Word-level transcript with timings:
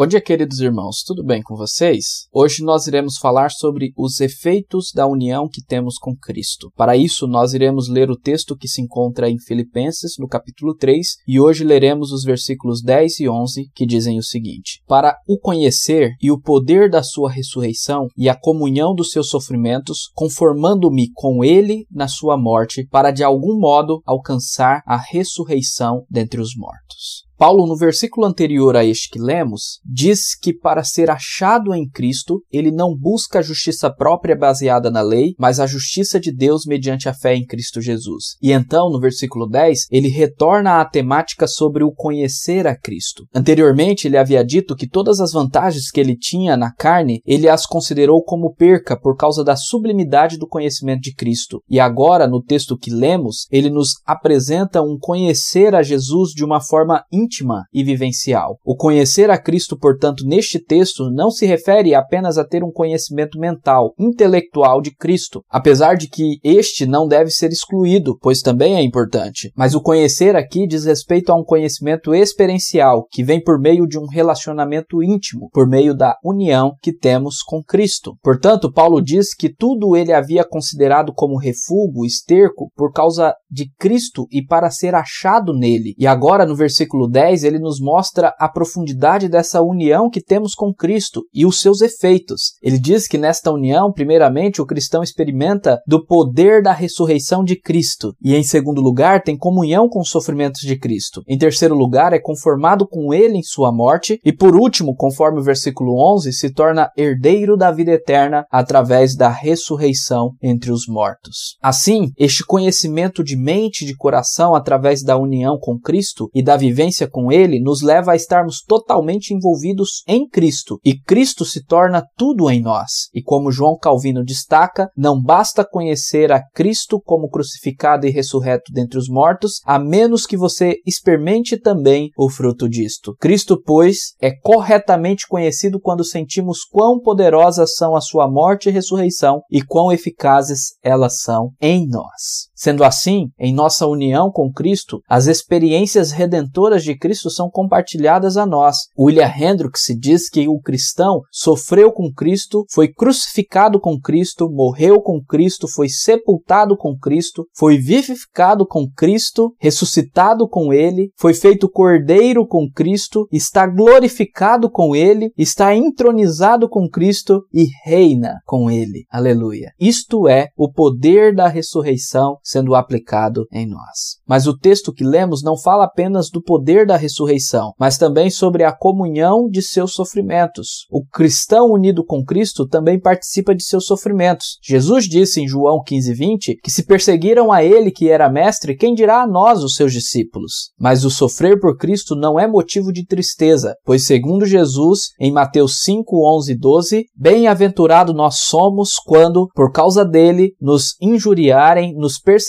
Bom 0.00 0.06
dia, 0.06 0.18
queridos 0.18 0.60
irmãos, 0.60 1.02
tudo 1.06 1.22
bem 1.22 1.42
com 1.42 1.54
vocês? 1.54 2.26
Hoje 2.32 2.64
nós 2.64 2.86
iremos 2.86 3.18
falar 3.18 3.50
sobre 3.50 3.92
os 3.94 4.18
efeitos 4.18 4.92
da 4.94 5.06
união 5.06 5.46
que 5.46 5.62
temos 5.62 5.98
com 5.98 6.16
Cristo. 6.16 6.72
Para 6.74 6.96
isso, 6.96 7.26
nós 7.26 7.52
iremos 7.52 7.86
ler 7.86 8.10
o 8.10 8.16
texto 8.16 8.56
que 8.56 8.66
se 8.66 8.80
encontra 8.80 9.28
em 9.28 9.38
Filipenses, 9.38 10.12
no 10.18 10.26
capítulo 10.26 10.74
3, 10.74 11.06
e 11.28 11.38
hoje 11.38 11.64
leremos 11.64 12.12
os 12.12 12.24
versículos 12.24 12.82
10 12.82 13.20
e 13.20 13.28
11, 13.28 13.70
que 13.74 13.84
dizem 13.84 14.16
o 14.16 14.22
seguinte: 14.22 14.80
Para 14.88 15.18
o 15.28 15.38
conhecer 15.38 16.12
e 16.22 16.30
o 16.30 16.40
poder 16.40 16.88
da 16.88 17.02
sua 17.02 17.30
ressurreição 17.30 18.06
e 18.16 18.26
a 18.26 18.34
comunhão 18.34 18.94
dos 18.94 19.10
seus 19.10 19.28
sofrimentos, 19.28 20.08
conformando-me 20.14 21.10
com 21.12 21.44
ele 21.44 21.84
na 21.90 22.08
sua 22.08 22.38
morte, 22.38 22.88
para 22.90 23.10
de 23.10 23.22
algum 23.22 23.60
modo 23.60 24.00
alcançar 24.06 24.80
a 24.86 24.96
ressurreição 24.96 26.06
dentre 26.10 26.40
os 26.40 26.56
mortos. 26.56 27.28
Paulo, 27.40 27.66
no 27.66 27.74
versículo 27.74 28.26
anterior 28.26 28.76
a 28.76 28.84
este 28.84 29.08
que 29.08 29.18
lemos, 29.18 29.80
diz 29.82 30.38
que 30.38 30.52
para 30.52 30.84
ser 30.84 31.08
achado 31.08 31.74
em 31.74 31.88
Cristo, 31.88 32.42
ele 32.52 32.70
não 32.70 32.94
busca 32.94 33.38
a 33.38 33.42
justiça 33.42 33.90
própria 33.90 34.36
baseada 34.36 34.90
na 34.90 35.00
lei, 35.00 35.32
mas 35.38 35.58
a 35.58 35.66
justiça 35.66 36.20
de 36.20 36.30
Deus 36.30 36.66
mediante 36.66 37.08
a 37.08 37.14
fé 37.14 37.34
em 37.34 37.46
Cristo 37.46 37.80
Jesus. 37.80 38.36
E 38.42 38.52
então, 38.52 38.90
no 38.90 39.00
versículo 39.00 39.48
10, 39.48 39.86
ele 39.90 40.08
retorna 40.08 40.82
à 40.82 40.84
temática 40.84 41.46
sobre 41.46 41.82
o 41.82 41.90
conhecer 41.90 42.66
a 42.66 42.76
Cristo. 42.76 43.24
Anteriormente, 43.34 44.06
ele 44.06 44.18
havia 44.18 44.44
dito 44.44 44.76
que 44.76 44.86
todas 44.86 45.18
as 45.18 45.32
vantagens 45.32 45.90
que 45.90 45.98
ele 45.98 46.18
tinha 46.18 46.58
na 46.58 46.70
carne, 46.74 47.22
ele 47.24 47.48
as 47.48 47.64
considerou 47.64 48.22
como 48.22 48.54
perca 48.54 49.00
por 49.00 49.16
causa 49.16 49.42
da 49.42 49.56
sublimidade 49.56 50.36
do 50.36 50.46
conhecimento 50.46 51.00
de 51.00 51.14
Cristo. 51.14 51.62
E 51.70 51.80
agora, 51.80 52.28
no 52.28 52.42
texto 52.42 52.76
que 52.76 52.90
lemos, 52.90 53.46
ele 53.50 53.70
nos 53.70 53.92
apresenta 54.04 54.82
um 54.82 54.98
conhecer 55.00 55.74
a 55.74 55.82
Jesus 55.82 56.32
de 56.32 56.44
uma 56.44 56.60
forma 56.60 57.02
íntima 57.30 57.64
e 57.72 57.84
vivencial. 57.84 58.58
O 58.64 58.76
conhecer 58.76 59.30
a 59.30 59.38
Cristo, 59.38 59.78
portanto, 59.78 60.24
neste 60.26 60.58
texto 60.58 61.10
não 61.10 61.30
se 61.30 61.46
refere 61.46 61.94
apenas 61.94 62.36
a 62.36 62.44
ter 62.44 62.64
um 62.64 62.72
conhecimento 62.72 63.38
mental, 63.38 63.94
intelectual 63.98 64.80
de 64.80 64.90
Cristo, 64.94 65.42
apesar 65.48 65.94
de 65.94 66.08
que 66.08 66.38
este 66.42 66.86
não 66.86 67.06
deve 67.06 67.30
ser 67.30 67.50
excluído, 67.50 68.18
pois 68.20 68.40
também 68.40 68.74
é 68.74 68.82
importante. 68.82 69.52
Mas 69.56 69.74
o 69.74 69.80
conhecer 69.80 70.34
aqui 70.34 70.66
diz 70.66 70.84
respeito 70.84 71.30
a 71.30 71.36
um 71.36 71.44
conhecimento 71.44 72.14
experiencial 72.14 73.06
que 73.10 73.22
vem 73.22 73.42
por 73.42 73.60
meio 73.60 73.86
de 73.86 73.98
um 73.98 74.06
relacionamento 74.06 75.02
íntimo, 75.02 75.48
por 75.52 75.68
meio 75.68 75.94
da 75.94 76.16
união 76.24 76.74
que 76.82 76.92
temos 76.92 77.42
com 77.42 77.62
Cristo. 77.62 78.16
Portanto, 78.22 78.72
Paulo 78.72 79.00
diz 79.00 79.34
que 79.34 79.48
tudo 79.48 79.96
ele 79.96 80.12
havia 80.12 80.44
considerado 80.44 81.12
como 81.14 81.38
refúgio, 81.38 82.04
esterco, 82.04 82.70
por 82.74 82.92
causa 82.92 83.34
de 83.50 83.70
Cristo 83.78 84.26
e 84.30 84.44
para 84.44 84.70
ser 84.70 84.94
achado 84.94 85.52
nele. 85.52 85.94
E 85.98 86.06
agora, 86.06 86.44
no 86.46 86.56
versículo 86.56 87.08
10, 87.08 87.19
10, 87.20 87.44
ele 87.44 87.58
nos 87.58 87.78
mostra 87.78 88.34
a 88.38 88.48
profundidade 88.48 89.28
dessa 89.28 89.60
união 89.60 90.08
que 90.08 90.22
temos 90.22 90.54
com 90.54 90.72
Cristo 90.72 91.22
e 91.34 91.44
os 91.44 91.60
seus 91.60 91.82
efeitos. 91.82 92.54
Ele 92.62 92.78
diz 92.78 93.06
que 93.06 93.18
nesta 93.18 93.52
união, 93.52 93.92
primeiramente, 93.92 94.62
o 94.62 94.66
cristão 94.66 95.02
experimenta 95.02 95.78
do 95.86 96.02
poder 96.02 96.62
da 96.62 96.72
ressurreição 96.72 97.44
de 97.44 97.60
Cristo, 97.60 98.14
e 98.22 98.34
em 98.34 98.42
segundo 98.42 98.80
lugar, 98.80 99.22
tem 99.22 99.36
comunhão 99.36 99.86
com 99.86 100.00
os 100.00 100.08
sofrimentos 100.08 100.62
de 100.62 100.78
Cristo. 100.78 101.22
Em 101.28 101.36
terceiro 101.36 101.74
lugar, 101.74 102.14
é 102.14 102.18
conformado 102.18 102.88
com 102.88 103.12
ele 103.12 103.36
em 103.36 103.42
sua 103.42 103.70
morte, 103.70 104.18
e 104.24 104.32
por 104.32 104.56
último, 104.56 104.94
conforme 104.96 105.40
o 105.40 105.44
versículo 105.44 105.92
11, 106.14 106.32
se 106.32 106.50
torna 106.50 106.90
herdeiro 106.96 107.54
da 107.54 107.70
vida 107.70 107.92
eterna 107.92 108.46
através 108.50 109.14
da 109.14 109.28
ressurreição 109.28 110.30
entre 110.42 110.72
os 110.72 110.86
mortos. 110.88 111.58
Assim, 111.60 112.12
este 112.16 112.42
conhecimento 112.46 113.22
de 113.22 113.36
mente 113.36 113.82
e 113.82 113.86
de 113.86 113.94
coração 113.94 114.54
através 114.54 115.02
da 115.02 115.18
união 115.18 115.58
com 115.60 115.78
Cristo 115.78 116.30
e 116.34 116.42
da 116.42 116.56
vivência 116.56 117.09
com 117.10 117.32
Ele 117.32 117.60
nos 117.60 117.82
leva 117.82 118.12
a 118.12 118.16
estarmos 118.16 118.62
totalmente 118.66 119.34
envolvidos 119.34 120.02
em 120.06 120.26
Cristo, 120.28 120.78
e 120.84 120.98
Cristo 120.98 121.44
se 121.44 121.64
torna 121.64 122.04
tudo 122.16 122.50
em 122.50 122.60
nós. 122.60 123.08
E 123.14 123.22
como 123.22 123.50
João 123.50 123.76
Calvino 123.76 124.24
destaca, 124.24 124.88
não 124.96 125.20
basta 125.20 125.64
conhecer 125.64 126.32
a 126.32 126.42
Cristo 126.54 127.00
como 127.00 127.28
crucificado 127.28 128.06
e 128.06 128.10
ressurreto 128.10 128.72
dentre 128.72 128.98
os 128.98 129.08
mortos, 129.08 129.60
a 129.64 129.78
menos 129.78 130.26
que 130.26 130.36
você 130.36 130.76
experimente 130.86 131.58
também 131.58 132.10
o 132.16 132.28
fruto 132.28 132.68
disto. 132.68 133.14
Cristo, 133.20 133.60
pois, 133.60 134.14
é 134.20 134.30
corretamente 134.30 135.26
conhecido 135.28 135.80
quando 135.80 136.04
sentimos 136.04 136.60
quão 136.64 137.00
poderosas 137.00 137.74
são 137.74 137.94
a 137.94 138.00
sua 138.00 138.30
morte 138.30 138.68
e 138.68 138.72
ressurreição 138.72 139.40
e 139.50 139.62
quão 139.62 139.92
eficazes 139.92 140.74
elas 140.82 141.20
são 141.20 141.50
em 141.60 141.86
nós. 141.88 142.49
Sendo 142.60 142.84
assim, 142.84 143.30
em 143.38 143.54
nossa 143.54 143.86
união 143.86 144.30
com 144.30 144.52
Cristo, 144.52 145.00
as 145.08 145.26
experiências 145.26 146.10
redentoras 146.10 146.84
de 146.84 146.94
Cristo 146.94 147.30
são 147.30 147.48
compartilhadas 147.48 148.36
a 148.36 148.44
nós. 148.44 148.76
William 148.98 149.32
Hendricks 149.34 149.86
diz 149.98 150.28
que 150.28 150.46
o 150.46 150.60
cristão 150.60 151.22
sofreu 151.32 151.90
com 151.90 152.12
Cristo, 152.12 152.66
foi 152.70 152.88
crucificado 152.92 153.80
com 153.80 153.98
Cristo, 153.98 154.50
morreu 154.50 155.00
com 155.00 155.24
Cristo, 155.24 155.66
foi 155.66 155.88
sepultado 155.88 156.76
com 156.76 156.98
Cristo, 156.98 157.46
foi 157.56 157.78
vivificado 157.78 158.66
com 158.66 158.86
Cristo, 158.94 159.54
ressuscitado 159.58 160.46
com 160.46 160.70
Ele, 160.70 161.08
foi 161.16 161.32
feito 161.32 161.66
cordeiro 161.66 162.46
com 162.46 162.70
Cristo, 162.70 163.26
está 163.32 163.66
glorificado 163.66 164.70
com 164.70 164.94
Ele, 164.94 165.32
está 165.34 165.74
entronizado 165.74 166.68
com 166.68 166.86
Cristo 166.90 167.40
e 167.54 167.64
reina 167.86 168.34
com 168.44 168.70
Ele. 168.70 169.06
Aleluia. 169.10 169.72
Isto 169.80 170.28
é 170.28 170.48
o 170.58 170.70
poder 170.70 171.34
da 171.34 171.48
ressurreição 171.48 172.36
sendo 172.50 172.74
aplicado 172.74 173.46
em 173.52 173.66
nós. 173.66 174.18
Mas 174.26 174.46
o 174.46 174.56
texto 174.56 174.92
que 174.92 175.04
lemos 175.04 175.42
não 175.42 175.56
fala 175.56 175.84
apenas 175.84 176.28
do 176.30 176.42
poder 176.42 176.86
da 176.86 176.96
ressurreição, 176.96 177.72
mas 177.78 177.96
também 177.96 178.30
sobre 178.30 178.64
a 178.64 178.76
comunhão 178.76 179.48
de 179.48 179.62
seus 179.62 179.92
sofrimentos. 179.92 180.86
O 180.90 181.04
cristão 181.04 181.70
unido 181.70 182.04
com 182.04 182.24
Cristo 182.24 182.66
também 182.66 183.00
participa 183.00 183.54
de 183.54 183.64
seus 183.64 183.86
sofrimentos. 183.86 184.58
Jesus 184.62 185.04
disse 185.04 185.40
em 185.40 185.48
João 185.48 185.82
15:20 185.82 186.56
que 186.62 186.70
se 186.70 186.84
perseguiram 186.84 187.52
a 187.52 187.62
ele 187.62 187.90
que 187.90 188.08
era 188.08 188.30
mestre, 188.30 188.76
quem 188.76 188.94
dirá 188.94 189.22
a 189.22 189.26
nós, 189.26 189.62
os 189.62 189.74
seus 189.74 189.92
discípulos? 189.92 190.70
Mas 190.78 191.04
o 191.04 191.10
sofrer 191.10 191.58
por 191.60 191.76
Cristo 191.76 192.14
não 192.16 192.38
é 192.38 192.46
motivo 192.46 192.92
de 192.92 193.04
tristeza, 193.04 193.74
pois 193.84 194.06
segundo 194.06 194.44
Jesus, 194.44 195.10
em 195.20 195.30
Mateus 195.30 195.82
5:11 195.84 196.52
e 196.52 196.58
12, 196.58 197.04
bem-aventurado 197.16 198.12
nós 198.12 198.40
somos 198.40 198.94
quando, 198.94 199.48
por 199.54 199.72
causa 199.72 200.04
dele, 200.04 200.52
nos 200.60 200.94
injuriarem, 201.00 201.94
nos 201.94 202.18
perseguirem 202.18 202.39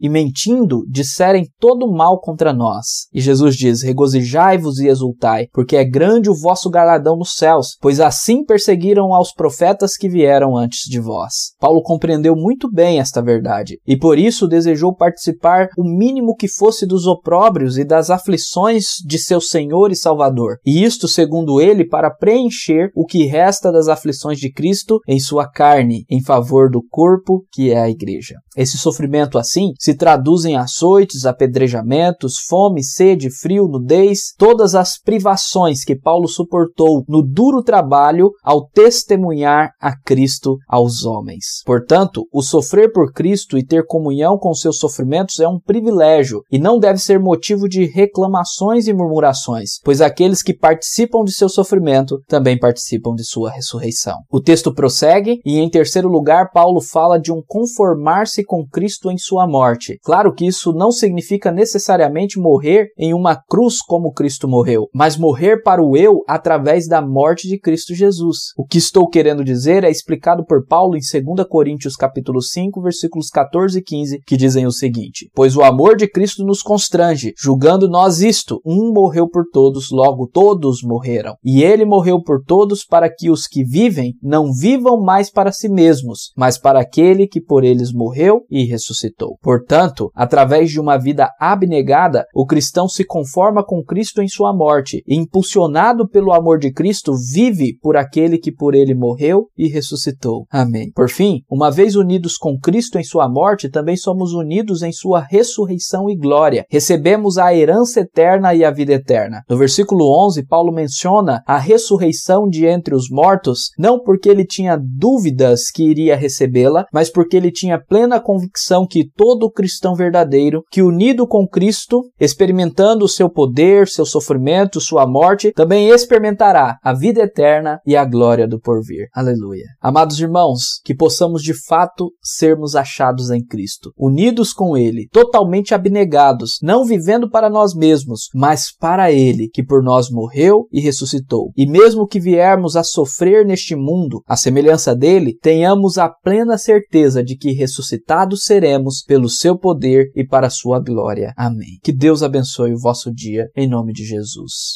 e 0.00 0.08
mentindo 0.08 0.84
disserem 0.88 1.46
todo 1.58 1.90
mal 1.90 2.20
contra 2.20 2.52
nós. 2.52 3.06
E 3.12 3.20
Jesus 3.20 3.56
diz: 3.56 3.82
Regozijai-vos 3.82 4.78
e 4.78 4.88
exultai, 4.88 5.46
porque 5.52 5.76
é 5.76 5.84
grande 5.84 6.30
o 6.30 6.34
vosso 6.34 6.70
galardão 6.70 7.16
nos 7.16 7.34
céus, 7.34 7.76
pois 7.80 8.00
assim 8.00 8.44
perseguiram 8.44 9.12
aos 9.12 9.32
profetas 9.32 9.96
que 9.96 10.08
vieram 10.08 10.56
antes 10.56 10.88
de 10.88 11.00
vós. 11.00 11.52
Paulo 11.58 11.82
compreendeu 11.82 12.34
muito 12.36 12.70
bem 12.70 12.98
esta 12.98 13.22
verdade 13.22 13.78
e 13.86 13.96
por 13.96 14.18
isso 14.18 14.46
desejou 14.46 14.94
participar 14.94 15.68
o 15.76 15.84
mínimo 15.84 16.34
que 16.36 16.48
fosse 16.48 16.86
dos 16.86 17.06
opróbrios 17.06 17.78
e 17.78 17.84
das 17.84 18.10
aflições 18.10 18.84
de 19.04 19.18
seu 19.18 19.40
Senhor 19.40 19.90
e 19.90 19.96
Salvador. 19.96 20.58
E 20.64 20.84
isto, 20.84 21.08
segundo 21.08 21.60
ele, 21.60 21.86
para 21.86 22.10
preencher 22.10 22.90
o 22.94 23.04
que 23.04 23.24
resta 23.24 23.72
das 23.72 23.88
aflições 23.88 24.38
de 24.38 24.52
Cristo 24.52 25.00
em 25.08 25.18
sua 25.18 25.48
carne, 25.48 26.04
em 26.10 26.22
favor 26.22 26.70
do 26.70 26.82
corpo 26.88 27.44
que 27.52 27.70
é 27.70 27.80
a 27.80 27.90
igreja. 27.90 28.36
Esse 28.56 28.78
sofrimento 28.78 29.25
assim 29.34 29.72
se 29.78 29.94
traduz 29.94 30.44
em 30.44 30.56
açoites, 30.56 31.24
apedrejamentos, 31.24 32.36
fome, 32.48 32.82
sede, 32.82 33.30
frio, 33.30 33.66
nudez, 33.66 34.32
todas 34.38 34.74
as 34.74 34.98
privações 34.98 35.84
que 35.84 35.96
Paulo 35.96 36.28
suportou 36.28 37.04
no 37.08 37.22
duro 37.22 37.62
trabalho 37.62 38.30
ao 38.42 38.68
testemunhar 38.68 39.72
a 39.80 39.96
Cristo 39.96 40.56
aos 40.68 41.04
homens. 41.04 41.62
Portanto, 41.64 42.26
o 42.32 42.42
sofrer 42.42 42.92
por 42.92 43.12
Cristo 43.12 43.58
e 43.58 43.64
ter 43.64 43.84
comunhão 43.86 44.38
com 44.38 44.52
seus 44.54 44.78
sofrimentos 44.78 45.40
é 45.40 45.48
um 45.48 45.58
privilégio 45.58 46.42
e 46.50 46.58
não 46.58 46.78
deve 46.78 46.98
ser 46.98 47.18
motivo 47.18 47.68
de 47.68 47.84
reclamações 47.84 48.86
e 48.86 48.92
murmurações, 48.92 49.80
pois 49.84 50.00
aqueles 50.00 50.42
que 50.42 50.54
participam 50.54 51.24
de 51.24 51.32
seu 51.32 51.48
sofrimento 51.48 52.20
também 52.28 52.58
participam 52.58 53.14
de 53.14 53.24
sua 53.24 53.50
ressurreição. 53.50 54.18
O 54.30 54.40
texto 54.40 54.72
prossegue 54.72 55.40
e, 55.44 55.58
em 55.58 55.68
terceiro 55.68 56.08
lugar, 56.08 56.50
Paulo 56.52 56.80
fala 56.80 57.18
de 57.18 57.32
um 57.32 57.42
conformar-se 57.46 58.44
com 58.44 58.66
Cristo 58.66 59.10
em 59.10 59.15
sua 59.18 59.46
morte. 59.46 59.98
Claro 60.02 60.32
que 60.32 60.46
isso 60.46 60.72
não 60.72 60.90
significa 60.90 61.50
necessariamente 61.50 62.38
morrer 62.38 62.88
em 62.98 63.14
uma 63.14 63.36
cruz 63.36 63.78
como 63.80 64.12
Cristo 64.12 64.48
morreu, 64.48 64.88
mas 64.92 65.16
morrer 65.16 65.62
para 65.62 65.82
o 65.82 65.96
eu 65.96 66.22
através 66.28 66.86
da 66.88 67.00
morte 67.00 67.48
de 67.48 67.58
Cristo 67.58 67.94
Jesus. 67.94 68.52
O 68.56 68.66
que 68.66 68.78
estou 68.78 69.08
querendo 69.08 69.44
dizer 69.44 69.84
é 69.84 69.90
explicado 69.90 70.44
por 70.44 70.66
Paulo 70.66 70.96
em 70.96 71.00
2 71.00 71.46
Coríntios 71.48 71.96
capítulo 71.96 72.42
5, 72.42 72.82
versículos 72.82 73.28
14 73.28 73.78
e 73.78 73.82
15, 73.82 74.20
que 74.26 74.36
dizem 74.36 74.66
o 74.66 74.72
seguinte: 74.72 75.30
Pois 75.34 75.56
o 75.56 75.62
amor 75.62 75.96
de 75.96 76.08
Cristo 76.08 76.44
nos 76.44 76.62
constrange, 76.62 77.32
julgando 77.38 77.88
nós 77.88 78.20
isto: 78.20 78.60
um 78.64 78.92
morreu 78.92 79.28
por 79.28 79.44
todos, 79.52 79.90
logo 79.90 80.26
todos 80.26 80.82
morreram. 80.82 81.36
E 81.44 81.62
ele 81.62 81.84
morreu 81.84 82.20
por 82.22 82.42
todos 82.44 82.84
para 82.84 83.08
que 83.12 83.30
os 83.30 83.46
que 83.46 83.64
vivem 83.64 84.14
não 84.22 84.52
vivam 84.52 85.00
mais 85.00 85.30
para 85.30 85.52
si 85.52 85.68
mesmos, 85.68 86.32
mas 86.36 86.58
para 86.58 86.80
aquele 86.80 87.26
que 87.26 87.40
por 87.40 87.64
eles 87.64 87.92
morreu 87.92 88.42
e 88.50 88.64
ressuscitou 88.64 88.95
ressuscitou. 88.96 89.36
Portanto, 89.42 90.10
através 90.14 90.70
de 90.70 90.80
uma 90.80 90.96
vida 90.96 91.30
abnegada, 91.38 92.24
o 92.34 92.46
cristão 92.46 92.88
se 92.88 93.04
conforma 93.04 93.64
com 93.64 93.82
Cristo 93.84 94.22
em 94.22 94.28
sua 94.28 94.54
morte 94.54 95.02
e, 95.06 95.16
impulsionado 95.16 96.08
pelo 96.08 96.32
amor 96.32 96.58
de 96.58 96.72
Cristo, 96.72 97.12
vive 97.32 97.76
por 97.80 97.96
aquele 97.96 98.38
que 98.38 98.50
por 98.50 98.74
ele 98.74 98.94
morreu 98.94 99.46
e 99.56 99.68
ressuscitou. 99.68 100.46
Amém. 100.50 100.90
Por 100.94 101.10
fim, 101.10 101.40
uma 101.50 101.70
vez 101.70 101.94
unidos 101.94 102.36
com 102.36 102.58
Cristo 102.58 102.98
em 102.98 103.04
sua 103.04 103.28
morte, 103.28 103.68
também 103.68 103.96
somos 103.96 104.32
unidos 104.32 104.82
em 104.82 104.92
sua 104.92 105.20
ressurreição 105.20 106.08
e 106.08 106.16
glória. 106.16 106.64
Recebemos 106.70 107.38
a 107.38 107.54
herança 107.54 108.00
eterna 108.00 108.54
e 108.54 108.64
a 108.64 108.70
vida 108.70 108.94
eterna. 108.94 109.42
No 109.48 109.56
versículo 109.56 110.04
11, 110.26 110.46
Paulo 110.46 110.72
menciona 110.72 111.42
a 111.46 111.58
ressurreição 111.58 112.48
de 112.48 112.66
entre 112.66 112.94
os 112.94 113.10
mortos, 113.10 113.70
não 113.78 114.00
porque 114.00 114.28
ele 114.28 114.44
tinha 114.44 114.78
dúvidas 114.80 115.70
que 115.70 115.84
iria 115.84 116.16
recebê-la, 116.16 116.86
mas 116.92 117.10
porque 117.10 117.36
ele 117.36 117.50
tinha 117.50 117.80
plena 117.80 118.20
convicção 118.20 118.85
que 118.86 119.08
todo 119.16 119.50
cristão 119.50 119.94
verdadeiro, 119.94 120.62
que 120.70 120.82
unido 120.82 121.26
com 121.26 121.46
Cristo, 121.46 122.02
experimentando 122.20 123.04
o 123.04 123.08
seu 123.08 123.28
poder, 123.28 123.88
seu 123.88 124.04
sofrimento, 124.04 124.80
sua 124.80 125.06
morte, 125.06 125.52
também 125.52 125.88
experimentará 125.88 126.78
a 126.82 126.92
vida 126.92 127.22
eterna 127.22 127.80
e 127.86 127.96
a 127.96 128.04
glória 128.04 128.46
do 128.46 128.60
porvir. 128.60 129.08
Aleluia. 129.14 129.64
Amados 129.80 130.20
irmãos, 130.20 130.80
que 130.84 130.94
possamos 130.94 131.42
de 131.42 131.54
fato 131.66 132.10
sermos 132.22 132.74
achados 132.76 133.30
em 133.30 133.44
Cristo, 133.44 133.92
unidos 133.98 134.52
com 134.52 134.76
Ele, 134.76 135.08
totalmente 135.10 135.74
abnegados, 135.74 136.58
não 136.62 136.84
vivendo 136.84 137.30
para 137.30 137.50
nós 137.50 137.74
mesmos, 137.74 138.28
mas 138.34 138.74
para 138.78 139.10
Ele, 139.10 139.48
que 139.48 139.64
por 139.64 139.82
nós 139.82 140.10
morreu 140.10 140.66
e 140.72 140.80
ressuscitou. 140.80 141.50
E 141.56 141.66
mesmo 141.66 142.06
que 142.06 142.20
viermos 142.20 142.76
a 142.76 142.84
sofrer 142.84 143.44
neste 143.44 143.74
mundo, 143.74 144.22
a 144.26 144.36
semelhança 144.36 144.94
dele, 144.94 145.36
tenhamos 145.40 145.98
a 145.98 146.08
plena 146.08 146.58
certeza 146.58 147.22
de 147.22 147.36
que 147.36 147.52
ressuscitados 147.52 148.44
seremos 148.44 148.75
pelo 149.06 149.28
seu 149.28 149.56
poder 149.56 150.10
e 150.14 150.24
para 150.24 150.46
a 150.46 150.50
sua 150.50 150.80
glória. 150.80 151.32
Amém. 151.36 151.78
Que 151.82 151.92
Deus 151.92 152.22
abençoe 152.22 152.72
o 152.72 152.78
vosso 152.78 153.12
dia, 153.12 153.48
em 153.56 153.68
nome 153.68 153.92
de 153.92 154.04
Jesus. 154.04 154.74